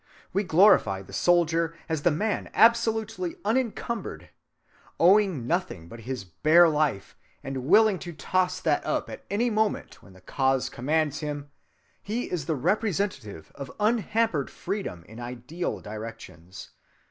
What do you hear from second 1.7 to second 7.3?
as the man absolutely unencumbered. Owning nothing but his bare life,